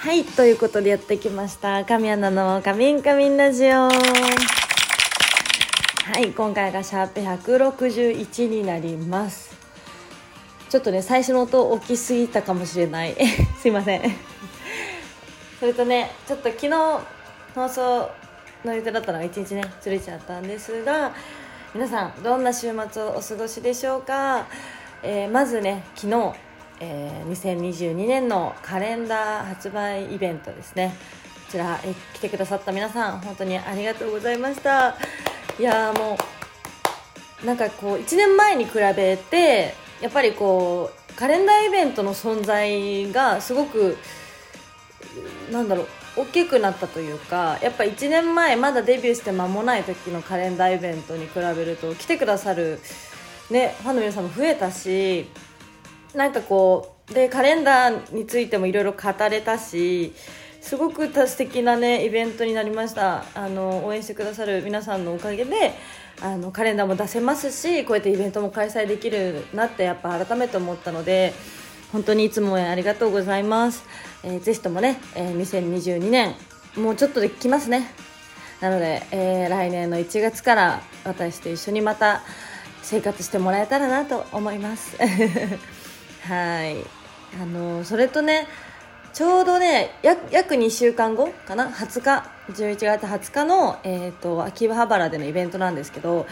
[0.00, 1.84] はいということでやってきました。
[1.84, 3.92] 神アナの「カミンカミンラジオ」は
[6.18, 9.54] い今回がシャープ161になります。
[10.70, 13.14] ちょっとね最初の音大きすぎたかもしれない。
[13.60, 14.16] すいません。
[15.58, 16.70] それとねちょっと昨日
[17.54, 18.10] 放送
[18.64, 21.12] の予定だったのが1日ねずれちゃったんですが
[21.74, 24.46] 皆さんどんな週末をお過ごしでしょうか、
[25.02, 26.32] えー、まずね昨日、
[26.80, 30.94] えー、2022年のカレンダー発売イベントですね。
[31.46, 34.96] こちら、え来てくださった皆さん本当にありがとうございました。
[35.58, 36.16] いやも
[37.42, 43.98] うなんかこう1年前に比べてやっぱりこうカレンダーイベントの存在がすごく
[45.52, 52.80] なんだろう大きくなったというかやっぱ1年前まだデビューして間もない時のカレンダーイベントに比べると来てくださる、
[53.50, 55.28] ね、ファンの皆さんも増えたし
[56.14, 60.12] なんかこうでカレンダーについてもいろいろ語れたし
[60.60, 63.24] すごく素敵なねイベントになりました。
[63.34, 65.74] あの応援してくださる皆さんのおかげで
[66.22, 71.32] あのカレンダーも出せますしこうやってイベントも開催できるなってやっぱ改めて思ったので
[71.92, 73.84] 本当にいつもありがとうございます、
[74.22, 76.34] えー、ぜひともね、えー、2022年
[76.76, 77.90] もうちょっとで来ますね。
[78.60, 82.22] なので、えー、来年の1月から私と一緒にまた
[82.82, 84.96] 生活してもらえたらなと思います。
[86.22, 86.76] はい。
[87.40, 88.48] あのそれとね
[89.12, 96.26] ちょうどね約2週間後かな？20日11月20日の、えーと、秋葉原でのイベントなんですけど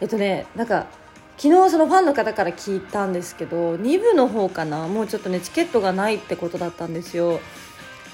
[0.00, 0.86] えっとねなんか
[1.36, 4.88] 昨日そのファンの方から聞いたんですけど2部の方かな？
[4.88, 7.40] もうちょっとねチケットがないってことだったんですよ。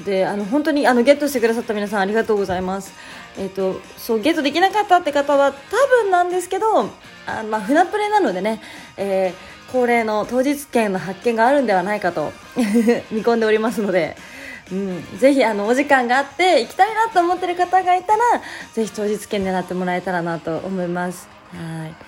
[0.05, 2.93] であの本当にあのゲットしてくださった皆さんありがとうございます。
[3.37, 6.91] えっ、ー、とそうゲットできなかったって方は多分なんですけど
[7.27, 8.61] あまあ船プレなのでね、
[8.97, 12.33] えー恒例の当日券の発見があるんではないかと
[13.13, 14.17] 見込んでおりますので、
[14.73, 18.23] うん、ぜひあのお時間があって行きたいなと思ってる方がいたら
[18.73, 21.29] ぜひ当日券狙ってもらえたらなと思います。
[21.53, 22.08] はい。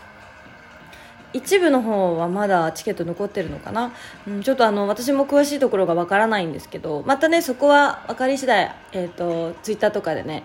[1.33, 3.93] 一部の方はまだチケット残ってるのかな、
[4.27, 10.45] うん、ちょっとあの私も詳しいところがわからないんですけどまたねそこは分かり次第、えーと、ツイッターとかでね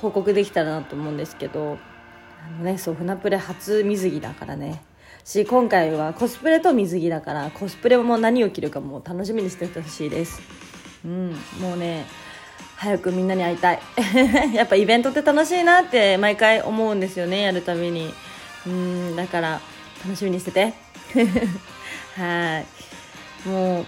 [0.00, 1.78] 報告できたらなと思うんですけど
[2.44, 4.82] あのねそう船プレ初水着だからね。
[5.24, 10.42] し今回はコスプレと水着だからコスプレも何を着るかも楽しみにしてほしいです。
[11.04, 12.06] うんもうね
[12.76, 13.80] 早くみんなに会いたい。
[14.54, 18.12] やっぱイベントって楽しいなって毎回思うんですよねやるたびに。
[18.66, 19.60] うんだから
[20.04, 20.74] 楽しみにしてて。
[22.16, 23.48] はい。
[23.48, 23.86] もう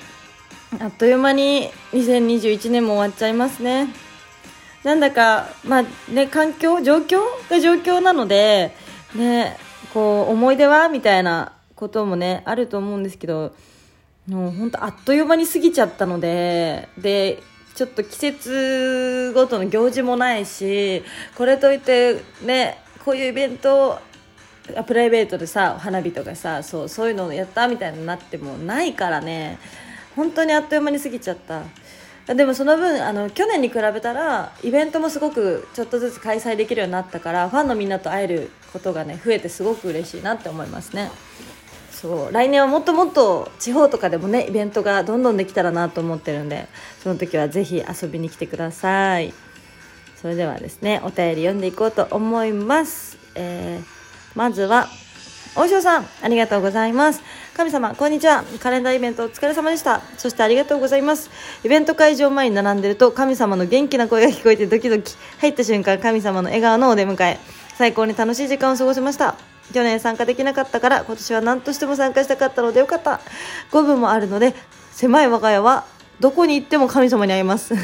[0.80, 3.88] あっという間に2021年も終わっちゃいますね。
[4.82, 8.74] なんだかまあね環境状況が状況なので
[9.14, 9.56] ね
[9.94, 13.54] こう思い出はみたいなこともねあると思うんですけど
[14.28, 17.42] もう本当あっという間に過ぎちゃったのでで
[17.74, 21.03] ちょっと季節ごとの行事もないし
[21.36, 23.98] これといってねこういうイベント
[24.86, 29.58] プライベートでさ花火とかさそうそういうのをやったみたいになってもないからね。
[30.16, 31.62] 本当にあっという間に過ぎちゃった。
[32.34, 41.10] でもその分あの去年に比べたらイベントもすごくちょっとずつ開催できるようになったからファンのみんなと会えることがね増えてすごく嬉しいなって思いますね。
[41.91, 46.66] そう来年はもっともっと地方とかでもねイベントがどんどんできたらなと思ってるんで
[47.03, 49.34] その時はぜひ遊びに来てください。
[50.16, 54.03] それではですねお便り読んでいこうと思います、えー、
[54.34, 54.89] まずは
[55.55, 57.22] 大塩さんありがとうございます。
[57.56, 58.43] 神様こんにちは。
[58.59, 60.00] カレンダーイベントお疲れ様でした。
[60.19, 61.31] そしてありがとうございます。
[61.62, 65.15] イベント会場前に並んでると神様の元気な声が聞こえてドキドキ。
[65.39, 67.39] 入った瞬間神様の笑顔のお出迎え。
[67.77, 69.36] 最高に楽しい時間を過ごしました。
[69.72, 73.21] 去年参加できなかったから今年は何としても参加したかったのでよかった。
[73.71, 74.53] 5分もあるので
[74.91, 75.84] 狭い我が家は
[76.19, 77.75] どこに行っても神様に会います。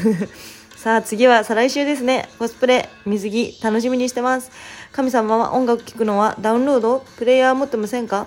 [0.81, 2.27] さあ次は再来週ですね。
[2.39, 4.49] コスプレ、水着、楽しみにしてます。
[4.91, 8.25] 神様は音楽聴くのはダウンロードプレイヤー持ってませんか？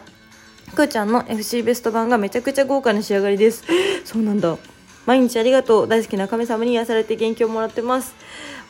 [0.76, 3.64] くーちゃんの FC ベスト版がめちゃくちゃ豪華な仕上がりです。
[4.06, 4.56] そうなんだ。
[5.04, 5.88] 毎日ありがとう。
[5.88, 8.14] 大好きな神様に癒されて元気をもらってます。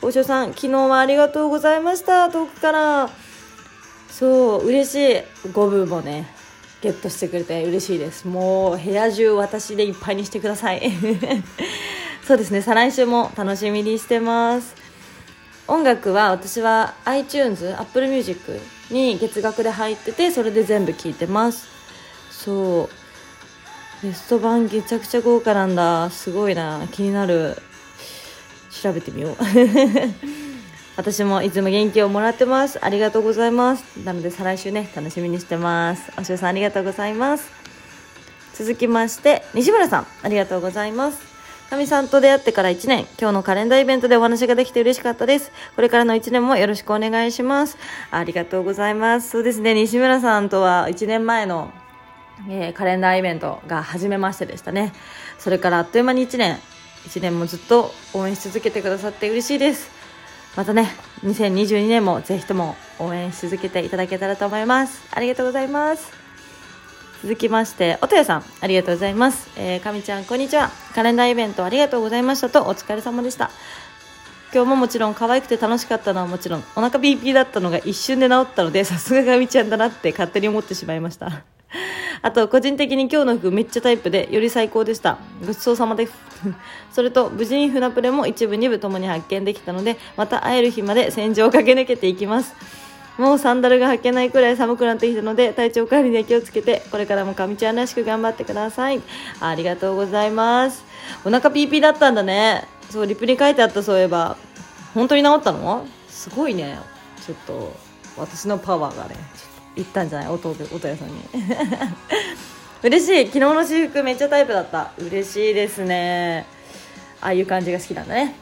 [0.01, 2.31] 大塩さん、昨日はありがとうございました。
[2.31, 3.09] 遠くから。
[4.09, 5.49] そう、嬉しい。
[5.49, 6.27] 5分もね、
[6.81, 8.27] ゲットしてくれて嬉しいです。
[8.27, 10.91] もう部屋中私でいっぱいにしてください。
[12.25, 12.61] そうですね。
[12.63, 14.73] 再来週も楽しみにしてます。
[15.67, 21.67] 音楽は私は iTunes、Apple Music に月額で入っててそれで全部聴いてます。
[22.31, 22.89] そ
[24.01, 24.05] う。
[24.05, 26.09] ベスト版めちゃくちゃ豪華なんだ。
[26.09, 26.87] すごいな。
[26.91, 27.57] 気になる。
[28.71, 29.37] 調べてみよう。
[30.97, 32.79] 私もいつも元気をもらってます。
[32.83, 33.83] ありがとうございます。
[34.03, 36.11] なので再来週ね楽しみにしてます。
[36.17, 37.51] おしおさんありがとうございます。
[38.55, 40.07] 続きまして西村さん。
[40.23, 41.34] ありがとうございます。
[41.69, 45.51] かみさんと出会ってから1年、今日のカレンダーイベントでお話ができて嬉しかったです。
[45.75, 47.77] これからの1年もよろしくお願いします。
[48.11, 49.31] ありがとうございます。
[49.31, 51.71] そうですね、西村さんとは1年前の、
[52.47, 54.93] えー、カレンダーイベントが初めましてでしたね。
[55.39, 56.59] それからあっという間に1年、
[57.07, 59.89] 1年もずっと応援し続けてくださって嬉しいです。
[60.55, 65.01] またね、2022年もぜひとも応援し続けていただけたらと思います。
[65.11, 66.24] ありがとうございます。
[67.25, 69.49] 続きまして、おとやさん、ありがとうございます。
[69.57, 70.69] えー、かみちゃん、こんにちは。
[70.93, 73.49] カレンダーイベントありがとうございましたと、お疲れ様でした。
[74.53, 81.31] 今日ももちろん可愛くて楽しかったのはもちろん、お腹ピーピーだったのが一瞬で治ったので、さすがかみちゃんだなって勝手に思ってしまいました。
[82.21, 85.17] あと、個人的に今日の服めっちゃタイプで、より最高でした。
[85.43, 86.13] ごちそうさまです。
[86.93, 92.53] それと、無事に船プレも一部二部ともに発見できたので、また会える日まで戦場を駆け抜けていきます。
[93.17, 99.01] もうサンダルが履けないくらい寒くなってきたので体調管理に気をつけてこれからもかみちゃんらしく頑張ってください。
[99.39, 100.83] ありがとうございます。
[101.23, 104.37] お腹ピーピーだったんだねそうリプに書いてあったそういえば。
[104.93, 105.85] 本当に治ったの？
[106.07, 106.77] すごいね。
[107.25, 107.73] ちょっと
[108.17, 109.15] 私のパワーがね
[109.75, 110.27] いったんじゃない？
[110.29, 111.15] 弟弟屋さんに。
[112.83, 113.25] 嬉しい。
[113.27, 114.91] 昨日の私服めっちゃタイプだった。
[114.99, 116.45] 嬉しいですね。
[117.21, 118.35] ああいう感じが好きなんだね。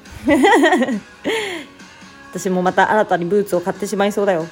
[2.33, 4.47] 私もまた新たにブーツを買ってしまいそうだよ。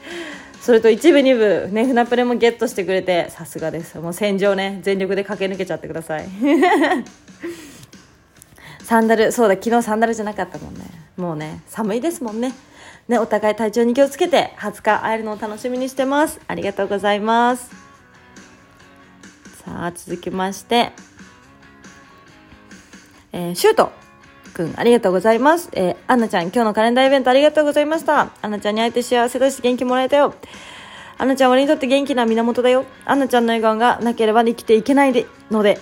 [0.60, 3.98] それと一部二部ね船プレもゲットしてくれてさすがです。
[3.98, 6.28] もう戦場ね全力で駆け抜けちゃってください。
[8.84, 10.82] サンダルそうだ昨日サンダルじゃなかったもんね。
[11.16, 12.52] もうね寒いですもんね。
[13.08, 16.38] ねお互い体調に気をつけて20日会えるのを楽しみにしてます。
[16.46, 17.70] ありがとうございます。
[19.64, 20.92] さあ続きまして。
[23.32, 24.05] えー、シュート。
[24.56, 25.68] くん、ありがとうございます。
[25.72, 28.30] えー、アンナちゃん、今日のカレンダーイベントありがとうございました。
[28.40, 30.32] アンナちゃんに会えて幸せだし元気もらえたよ。
[31.18, 32.84] アンナちゃん、俺にとって元気な源だよ。
[33.04, 35.78] アンナちゃんの笑顔がなければ生きていけないでので。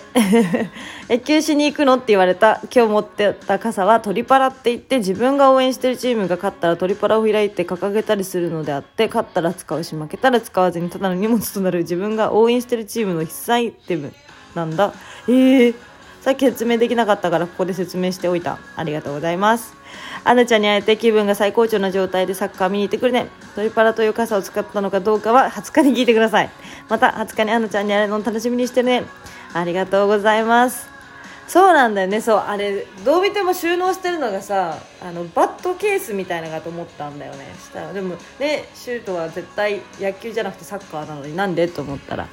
[1.08, 1.94] 野球しに行くの？
[1.94, 2.60] って言われた。
[2.74, 14.12] 今日持ってた傘はトリパラって言って自分が応援してるチームが勝ったらトリパラを開いて掲げたりするのであって、勝ったら使うし負けたら使わずにただの荷物となる自分が応援してるチームの必須アイテム
[14.54, 14.92] なんだ。
[15.26, 15.74] えー
[16.24, 18.58] さっき説明できなかったからここで説明しておいた。
[18.76, 19.74] ありがとうございます。
[20.24, 23.26] アナちゃんに会えて気分が最高潮な状態でサッカー見に行ってくるね。
[23.54, 26.48] トリパラという傘を使ったのかどうかは20日に聞いてください。
[26.88, 29.04] また20日にアナちゃんに会えるの楽しみにしてね。
[29.52, 30.88] ありがとうございます。
[31.46, 32.22] そうなんだよね。
[32.22, 37.54] そう、あれ、どう見ても収納してるのがさ、あの、バットケースみたいなのかと思ったんだよね。
[37.58, 41.68] したら、でもね、シュートは絶対野球じゃなくてサッカーなのになんで？
[41.68, 42.28] と思ったら、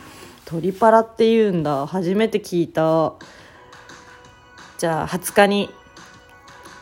[0.45, 1.85] トリパラって言うんだ。
[1.87, 3.15] 初めて聞いた。
[4.81, 5.69] じゃあ20日に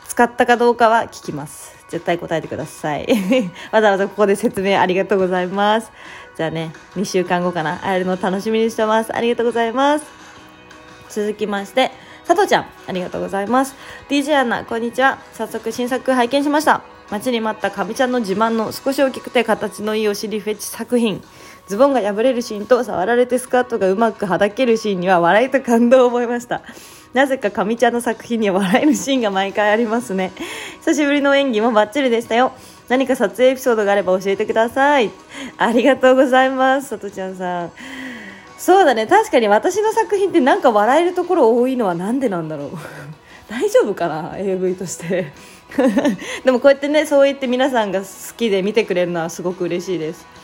[0.08, 1.74] 使ったかどうかは聞きます。
[1.90, 3.06] 絶対答えてください。
[3.72, 5.92] わざわざここで説明ありがとうございます。
[6.34, 7.76] じゃあね2週間後かな。
[7.80, 9.14] 会えるの楽しみにしてます。
[9.14, 10.06] ありがとうございます。
[11.10, 11.90] 続きまして
[12.26, 12.66] 佐藤ちゃん。
[12.88, 13.74] ありがとうございます。
[14.08, 15.18] DJ アナこんにちは。
[15.34, 16.80] 早速新作拝見しました。
[17.10, 21.22] 待ちに待ったかみちゃんの自慢の少し大きくて形のいいお尻フェチ作品。
[21.70, 26.62] ズボンが破れるシーンと触られてスカートがうまくはだけるシーンには笑いと感動を覚えました。
[27.14, 30.32] なぜか上ちゃんの作品には笑えるシーンが毎回ありますね。
[30.80, 32.50] 久しぶりの演技もバッチリでしたよ。
[32.88, 35.12] 何か撮影エピソードがあれば教えてください。
[35.58, 37.72] ありがとうございますさとちゃんさん。
[38.58, 39.06] そうだね。
[39.06, 42.70] 確かに私の作品ってなんか笑えるところ多いのはなんでなんだろう。
[43.48, 45.32] 大丈夫かな AV として。
[46.44, 50.39] でもこうやってねそう言って皆さんが好きで見てくれるのはすごく嬉しいです。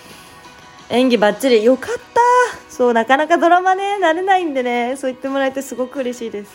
[0.90, 2.20] 演技ばっちりよかった。
[2.68, 4.96] そうなかなかドラマね慣れないんでね。
[4.96, 6.52] そう言ってもらえてすごく嬉しいです。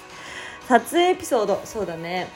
[0.67, 1.61] 撮影エピソード。
[1.65, 2.27] そうだね。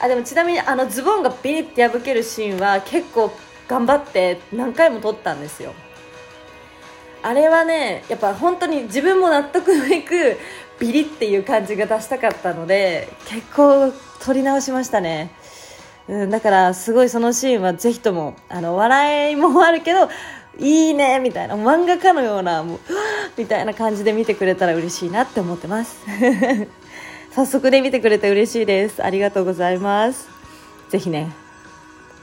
[0.00, 3.32] あでもちなみにあのズボンがビリって破けるシーンは結構
[3.68, 5.74] 頑張って何回も撮ったんですよ。
[7.22, 10.38] あれはねやっぱ本当に自分も納得のいく
[10.78, 15.32] ビリっていう感じが出したかったので結構撮り直しましたね。
[16.08, 20.08] うん、だからすごいそのシーンはぜひともあの笑いもあるけど
[20.58, 21.54] いいねみたいな。
[21.54, 22.78] 漫画家のようなもう
[23.36, 26.04] みたいな感じで見てくれたら嬉しいなって思ってます。
[27.32, 29.04] 早速で見てくれて嬉しいです。
[29.04, 30.28] ありがとうございます。
[30.88, 31.30] ぜひね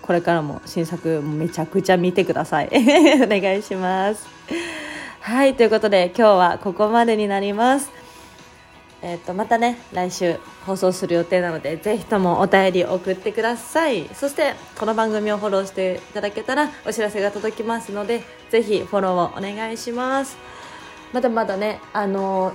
[0.01, 2.69] これからも新作めちゃくちゃ見てください。
[3.23, 4.27] お願いします。
[5.21, 7.89] はいということで今日はここまでになります。
[9.07, 14.09] えー、とまたね来週放送する予定なのでぜひともお便り送ってください。
[14.15, 20.37] そしてこの番組をフォローしていただけたらお知らせが届きますのでぜひフォローをお願いします。
[21.13, 22.53] まだまだねあのー、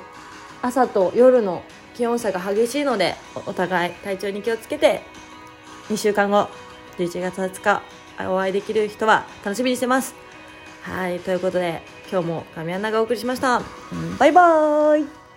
[0.62, 1.62] 朝と夜の
[1.94, 3.14] 気温差が激しいので
[3.46, 5.02] お互い体調に気をつけて
[5.88, 6.48] 2週間後
[6.98, 10.16] 11月20日お会いできる人は楽しみにしてます。
[10.82, 11.80] はいということで
[12.10, 13.62] 今日も神アナがお送りしました。
[14.18, 15.29] バイバーイ